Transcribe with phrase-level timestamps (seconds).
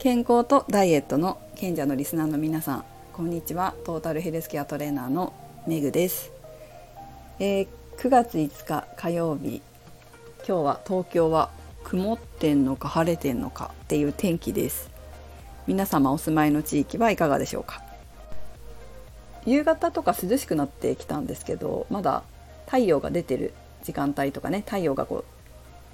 [0.00, 3.74] 健康とダイエットの賢者のリスナーの皆さんこんにちは。
[3.84, 5.34] トータルヘルスケアトレーナーの
[5.66, 6.32] メグです、
[7.38, 7.68] えー、
[7.98, 9.60] 9月5日火曜日。
[10.48, 11.50] 今日は東京は
[11.84, 14.88] 曇ってんのか晴れてんのかっていう天気です。
[15.66, 17.82] 皆様お住まいの地域はいかがでしょうか？
[19.44, 22.22] 夕方とか涼しくなってきたんですけどまだ
[22.64, 23.52] 太陽が出てる
[23.84, 25.24] 時間帯とかね太陽がこう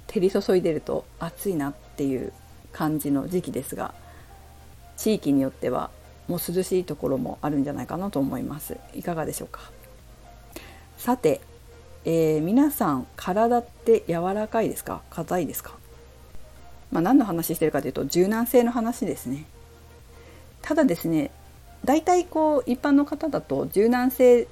[0.07, 2.31] 照り注いでると暑いなっていう
[2.77, 3.95] 感じの時期ですが
[4.97, 5.89] 地域によっては
[6.27, 8.77] もう涼しいところもあるんじゃないかなと思います。
[8.93, 9.61] いかがでしょうか？
[10.97, 11.41] さて、
[12.05, 15.01] えー、皆さん体って柔らかいですか？
[15.09, 15.73] 硬いですか？
[16.91, 19.45] まあ、何の話してるかというと柔軟性の話ですね。
[20.61, 21.31] ただですね
[21.85, 24.47] 大体こう一般の方だと柔軟性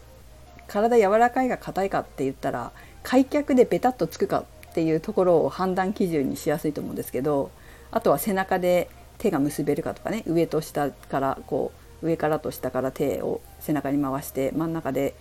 [0.67, 2.71] 体柔らかいが硬いかって言ったら
[3.03, 7.51] 開脚でベタッとつくかっていうところを判断基準にしやすいと思うんですけど
[7.95, 15.15] あとは背中で手が結べるかとかね上と下からこう上からと下から手を背中に回して真ん中で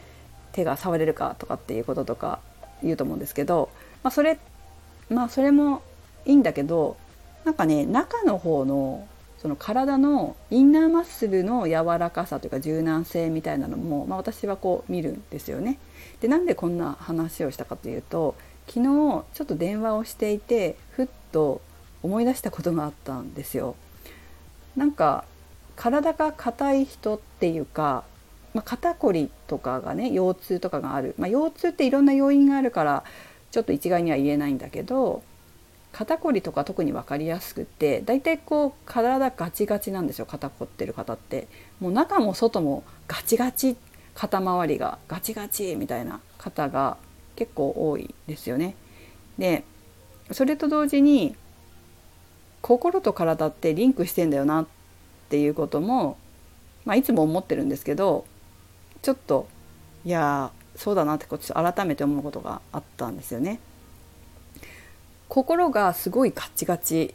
[0.50, 2.41] 手が触れるかとかっていうこととか
[2.83, 3.70] 言うと思うんですけど、
[4.02, 4.41] まあ、それ
[5.08, 5.83] まあそれも
[6.27, 6.97] いいんだけど
[7.45, 9.06] なんかね中の方の
[9.39, 15.78] その体のインナーマッスルの柔らかさというか柔軟性みたいなのも、まあ、私はこう見るんですよね。
[16.20, 18.34] でなんでこんな話をしたかというと
[18.67, 18.84] 昨日
[19.33, 21.61] ちょっと電話をしていてふっと
[22.05, 23.75] 思い出したことがあったんですよ。
[24.77, 25.25] なんか
[25.75, 28.05] 体が硬い人っていうか、
[28.53, 33.05] まあ、肩こりとかがね腰痛とかがある、まあ、腰痛っていろんな要因があるから
[33.51, 35.23] ちょっと一概には言えないんだけど
[35.93, 41.49] 肩こりとか特に分かりやすくって大体こう体ガチガチなんですよ肩こってる方って
[41.81, 43.77] もう中も外もガチガチ
[44.15, 46.99] 肩周りがガチガチみたいな方が
[47.37, 48.77] 結構多いですよね。
[49.39, 49.65] で
[50.31, 51.37] それと同時に
[52.67, 54.67] 心と体ってリンクしてんだよなっ
[55.29, 56.17] ていうことも、
[56.86, 58.25] まあ、いつも思ってるんですけど
[59.02, 59.48] ちょっと
[60.07, 63.61] いやそうだなってこと改めて思うことがあったんですよね。
[65.29, 67.14] 心がすごいガチガチ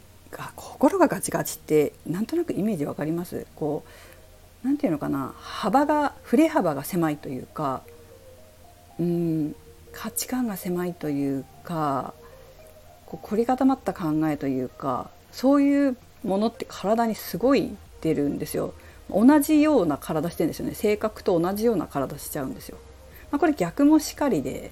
[0.54, 3.44] 心がガチガチってなんとなくイメージわかります？
[3.56, 3.82] こ
[4.62, 5.34] うなんていうのかな？
[5.36, 7.82] 幅が振れ幅が狭いというか
[9.00, 9.56] うん
[9.90, 12.14] 価値観が狭いというか
[13.06, 18.74] こう凝り固まった考えというかそういうものって体にすごい出るんですよ。
[19.12, 20.74] 同じような体してんですよね。
[20.74, 22.78] 性格と同じような体しちゃうんですよ、
[23.32, 24.70] まあ、これ逆もしかりで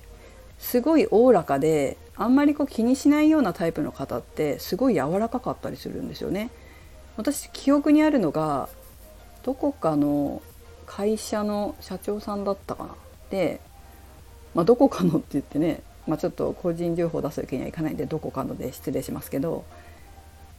[0.59, 6.51] すごいおおらかであんまりこう気にしないようなタイプの方ってすごい柔らかかったりするんですよね。
[7.17, 8.69] 私記憶にあるのが
[9.43, 10.41] どこかの
[10.87, 12.95] 会社の社長さんだったかな。
[13.31, 13.61] で、
[14.55, 19.65] まあ、どこかのって言ってね、まあ、ちょっと個人情報出すわけにはいかないんでどこかので失礼しますけど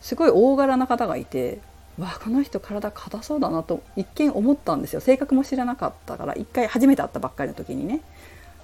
[0.02, 1.60] すごい大柄な方がいて
[1.98, 5.02] わこの人体硬そうだなと一見思ったんですよ。
[5.02, 8.02] 性格も知らなかったから一回初めて会ったばっかりの時にね。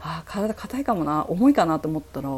[0.01, 2.29] あ体硬いかもな重いかなと思ったら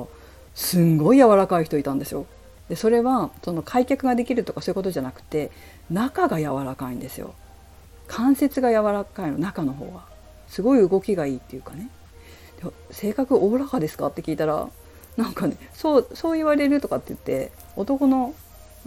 [0.55, 2.25] すんごい柔らかい人いたんですよ。
[2.69, 5.51] でそれはその開脚ができるとかそういうことじゃなくて
[5.89, 7.33] 中が柔らかいんですよ。
[8.07, 10.05] 関節が柔らかいの中の方は。
[10.47, 11.89] すごい動きがいいっていうかね。
[12.89, 14.07] 性格おおらかですか？
[14.07, 14.67] って聞いたら
[15.15, 18.33] なんかねそうそう言われるとかって言って男の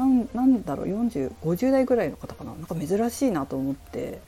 [0.01, 4.21] なんなんだろう4050代ぐらいの方かななんか珍しいなと思って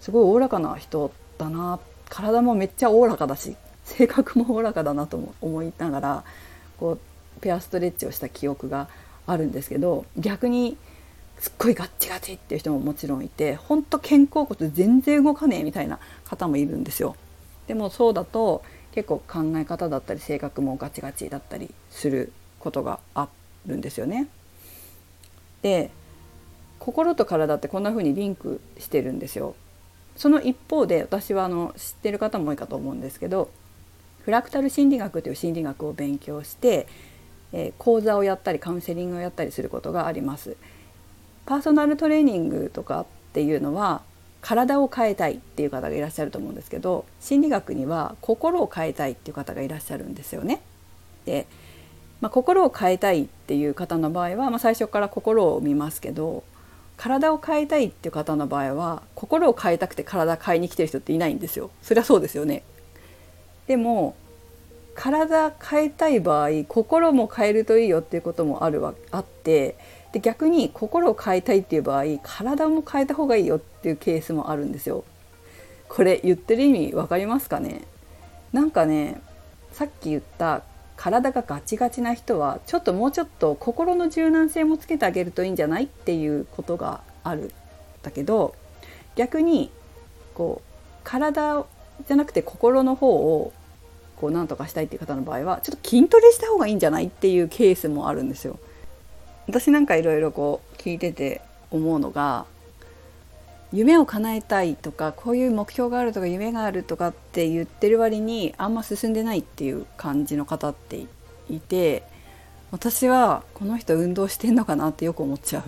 [0.00, 3.54] すごいおおらかな人だな体もめっちゃおおらかだし
[3.84, 6.24] 性格もおおらかだなと思いながら
[6.78, 8.88] こうペアストレッチをした記憶が
[9.26, 10.76] あるんですけど逆に
[11.38, 17.14] すっごいガッチガチっていう人ももちろんいてほんと肩甲骨全然動かねえみたいな方もいるんですよ。
[17.68, 18.62] でもそうだと
[18.92, 23.28] 結構考え方だったり性格もガチガチだったりすることがあ
[23.66, 24.26] るんですよね。
[25.62, 25.90] で
[26.78, 29.54] 心と体ってこんな風にリンクしてるんですよ。
[30.16, 33.50] その一方で私はあの知ってる方も多いかと思うんですけど
[34.24, 36.86] フラクタル心理学という心理学を勉強して、
[37.52, 40.56] えー、講座をやったりカウンセリングをやったりすることがあります。
[41.46, 44.02] パーソナルトレーニングとかっていうのは
[44.40, 50.62] 体を変えたいっていう方がいらっしゃると思うんですけど心理学には心を変えたいっていう方がいらっしゃるんですよね。
[51.24, 51.46] で、
[52.20, 56.44] まあ、心を変えたいっていう方の場合は、まあ、最初から心を見ますけど
[56.96, 61.70] 体を変えたいっていう方の場合は心を変えたくて体変えに来てる人っていないんですよ。
[61.80, 62.62] そりゃそうですよね。
[63.66, 64.14] でも
[64.94, 69.76] 体変えたい場合心も変えるといいよっていうこともあるわあって
[70.12, 75.04] で逆に心を変えたいっていう場合体も変えた方がいいよっていうケースもあるんですよ。
[75.88, 77.82] これ言ってる意味分かりますかね？
[78.52, 79.22] なんかね
[79.72, 80.62] さっき言った
[81.00, 87.52] 体がガチガチな人はちょっともうちょっと心の柔軟性もつけてあげるといいんじゃないっていうことがあるん
[88.02, 88.54] だけど
[89.16, 89.70] 逆に
[90.34, 91.64] こう体
[92.06, 93.54] じゃなくて心の方を
[94.16, 98.58] こう何とかしたいっていう方の場合はちょっと筋トレした方がいいんじゃないっていうケースもあるんですよ。
[99.48, 102.44] 私なんかいろいろこう聞いてて思うのが
[103.72, 111.06] 夢を叶えたいとかこういう目標があるとか夢があるとかって言ってる割にあんま進んでないっていう感じの方って
[111.48, 112.02] いて
[112.72, 115.62] 私はこの人運動してんのかなってよく思っちゃう。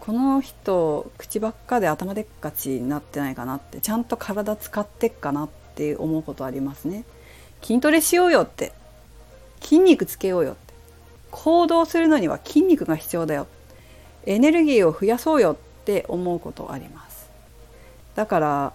[0.00, 7.04] この人口ばっかで頭でっかちになってないかなってちゃんと体使ってっかなって思うことありますね。
[7.62, 8.72] 筋トレしようよって
[9.60, 10.72] 筋肉つけようよって
[11.30, 13.46] 行動するのには筋肉が必要だよ
[14.24, 17.30] エネルギーを増やそうよってって思うことあります。
[18.14, 18.72] だから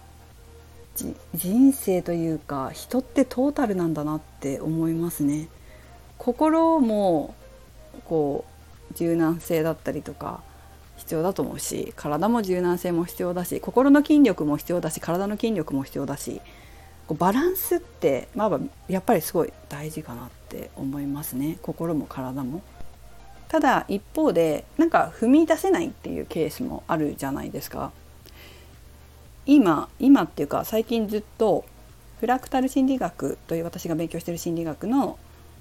[1.34, 5.48] 人生というか人ってトータルなんだなって思いますね。
[6.18, 7.34] 心も
[8.06, 8.44] こ
[8.90, 10.40] う柔軟性だったりとか
[10.96, 16.40] 必要だと思うし体も柔軟性も必要だし心の筋力も必要だし体の筋力も必要だし
[17.14, 21.58] バランスって、まあ、やっぱりすごい大事かなって思いますね。
[21.62, 22.62] 心も体も。
[23.48, 27.92] ただ一方でなんか踏み出せないっていうケースもあるじゃないですか。
[29.46, 31.64] 今今っていうか最近ずっと
[32.18, 35.18] フラクタル心理学という私が勉強してる心理学の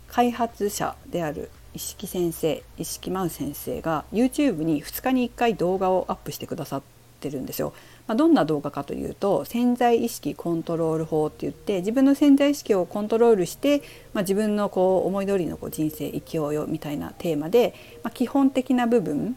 [0.07, 6.81] 開発者である一色先生一色真先生が YouTube に2日に1回動画をアップしてくださっ
[7.25, 7.73] てるんですよ。
[8.07, 13.79] まあ、どんな動画かというと潜在意識コントロール法って言って自分の潜在意識をコントロールして、
[14.13, 17.73] まあ、自分のこう思い通りのこう人生生きようよみたいなテーマで、
[18.03, 19.35] まあ、基本的な部分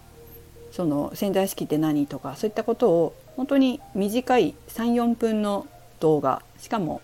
[0.70, 5.66] その潜在意識って何とかそういったことを本当に短い34分の
[6.00, 7.00] 動画しかも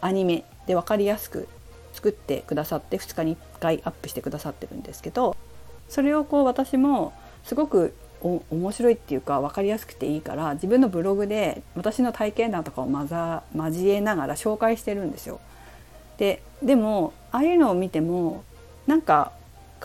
[0.00, 1.48] アニメで分かりやすく
[1.92, 5.36] 作ってくださって2日に1回アップしてくださってるんですけど
[5.88, 7.12] それをこう私も
[7.44, 12.88] すごく面白いっていうか分かりやすくていいから自分のブログで私の体験談とかを
[13.54, 15.40] 交えながら紹介してるんですよ。
[16.18, 18.42] ででもああいうのを見ても
[18.86, 19.32] なんか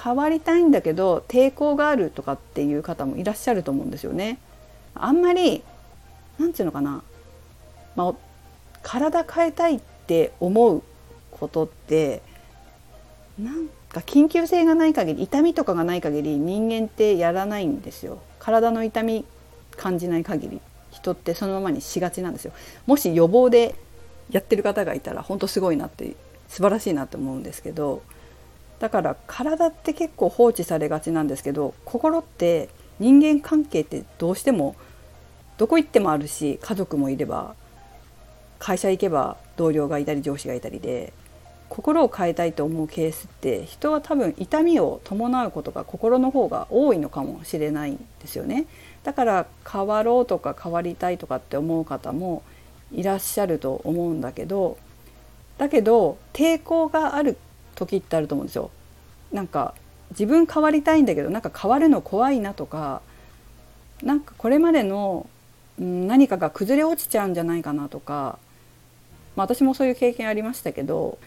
[0.02, 4.40] 変わりたいんだけど抵抗があるとかっていう方もいらっしゃると思うんですよね。
[4.96, 5.64] あんまり
[6.40, 7.04] なんていうのかな、
[7.96, 8.14] まあ、
[8.82, 10.84] 体変えたいって思う
[11.32, 12.22] ことって
[13.38, 18.20] なんか緊急性がない限り痛みとかがない限り人間ってやらないんですよ。
[18.40, 19.26] 体の痛み
[19.78, 20.62] 感じない限り。
[20.92, 22.54] 人ってそのままにしがちなんですよ。
[22.86, 23.76] もし予防で
[24.32, 26.16] やってる方がいたら本当すごいなって
[26.48, 28.02] 素晴らしいなと思うんですけど
[28.80, 32.70] だから体って結構放置されがちなんですけど心って
[33.00, 34.76] 人間関係ってどうしても
[35.58, 37.56] どこ行ってもあるし家族もいれば
[38.60, 41.14] 会社行けば同僚がいたり上司がいたりで
[41.74, 48.68] 心を変えたいと思うケースって人は多分痛みを伴うことが心の方が多いのかもしれないんですよね。
[49.02, 52.44] だから変わろうとか変わりたいとかって思う方も
[52.92, 54.78] いらっしゃると思うんだけど
[55.58, 57.38] だけど抵抗がある
[57.74, 58.70] 時ってあると思うんですよ。
[59.32, 59.74] なんか
[60.12, 63.02] 自分変わりたいんだけどなんか変わるの怖いなとか
[64.04, 65.28] なんかこれまでの
[65.80, 68.38] 何かが崩れ落ちちゃうんじゃないかなとか、
[69.36, 71.18] まあ、私もそういう経験ありましたけど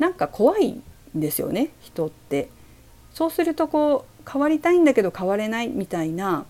[0.00, 0.82] なんか怖いん
[1.14, 2.48] ですよね人って。
[3.12, 6.46] そうするとこう変わりたいんだけど変われないみたいな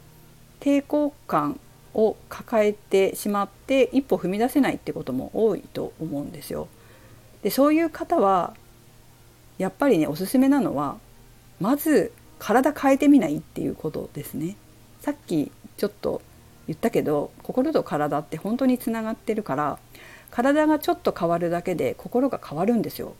[0.60, 1.58] 抵抗感
[1.94, 6.68] を抱えてしまって一歩踏み出せないってことも多いと思うんですよ。
[7.42, 8.54] でそういう方は
[9.58, 10.98] やっぱりねおすすめなのは
[11.58, 14.56] まず体変えてみないっていうことですね。
[15.00, 16.22] さっきちょっと
[16.68, 19.78] 言ったけど心と体って本当につながってるから
[20.30, 23.14] 体がちょっと変わるだけで心が変わるんですよ。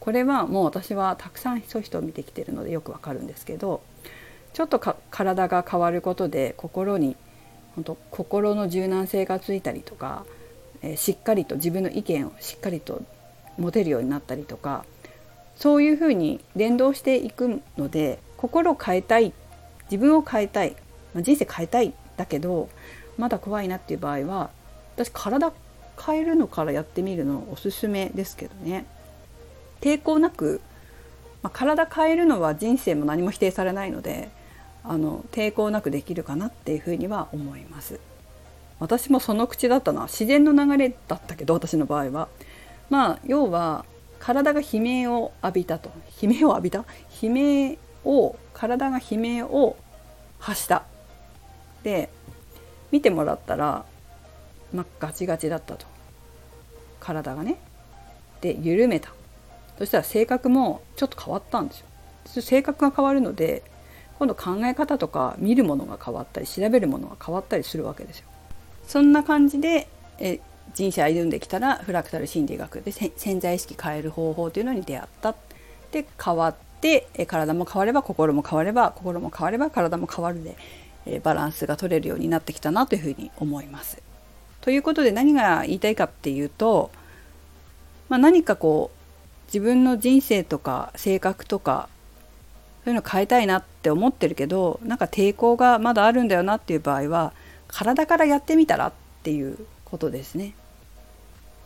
[0.00, 3.82] これはもう私はたくさんそういう人を見てきてるのでよくわかるんですけど
[4.52, 4.78] ちょっと
[5.10, 7.16] 体が変わることで心に
[7.74, 10.24] 本当心の柔軟性がついたりとか、
[10.82, 13.02] えー、しっかりと自分の意見をしっかりと
[13.56, 14.84] 持てるようになったりとか
[15.56, 19.32] そういうふうに連動していくので心を変えたい
[19.90, 20.76] 自分を変えたい、
[21.14, 22.68] まあ、人生変えたいだけど
[23.16, 24.50] まだ怖いなっていう場合は
[24.96, 25.52] 私体
[26.04, 28.86] 変えるのからやってみるのおすすめですけどね。
[29.80, 30.60] 抵抗なく、
[31.42, 34.28] まあ、体変えるのは人生も何も否定されないので
[34.84, 38.00] あの抵抗なくできるかなっていうふうには思います。
[38.80, 42.28] 私もその口だったのは自然の流れだったけど私の場合は。
[42.90, 43.84] まあ要は
[44.20, 45.90] 体が悲鳴を浴びたと。
[46.22, 46.84] 悲鳴を浴びた？
[47.20, 49.76] 悲鳴を体が悲鳴を
[50.38, 50.84] 発した。
[51.82, 52.08] で
[52.90, 53.84] 見てもらったら、
[54.72, 55.86] まあ、ガチガチだったと。
[57.00, 57.58] 体がね。
[58.40, 59.12] で緩めた。
[59.78, 61.86] そしたら性格もちょっと変わったんですよ。
[62.42, 63.62] 性格が変わるので
[64.18, 68.26] 今度考え方とか見るものが変わったり調べるものが変わったりするわけですよ。
[68.86, 70.40] そんな感じでえ
[70.74, 75.34] 人生歩んできたらフラクタル心理学で潜在意識変える方法というのに出会った
[75.92, 80.56] で変わってえ体も変われば心も変われば心も変われば体も変わるで
[81.06, 84.02] えバランスが取れるようになってきたなというふうに思います。
[84.60, 86.90] ということで何が言いたいかっていうと、
[88.08, 88.97] まあ、何かこう
[89.48, 91.88] 自分の人生とか性格とか
[92.84, 97.32] そういうの変えたいなって思ってるけどなんか抵抗がまだあるんだよなっていう場合は
[97.66, 100.54] 体からやってみたらっていうことですね。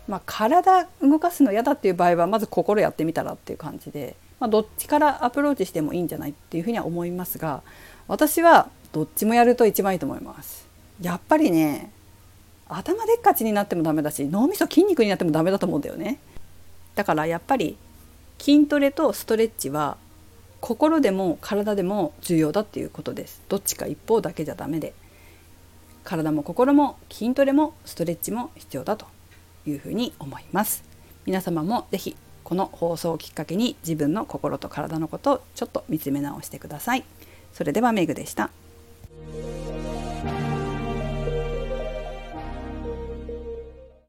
[0.09, 7.63] まあ、体動かすの嫌だっていう場合はまず心やってみたらっていう感じで、まあ、どっちからアプローチしてもいいんじゃないっていうふうには思いますが
[8.09, 10.67] 私はどっちもやると一番いいと思います。
[11.01, 11.93] やっぱりね
[12.69, 16.19] 頭でっかちになってもダメだし脳みそ筋肉になってもダメだと思うんだよね。
[16.95, 17.77] だからやっぱり
[18.39, 19.97] 筋トレとストレッチは
[20.61, 23.43] 心でも体でも重要だっていうことです。
[23.49, 24.95] どっちか一方だけじゃダメで。
[26.05, 29.07] 体も心も筋トレもストレッチも必要だと
[29.67, 30.85] いうふうに思います。
[31.27, 37.05] 皆様も是非この放送をきっかけに自分の心と体のことをちょっと見つめ直してください。
[37.53, 38.51] それではメグでした。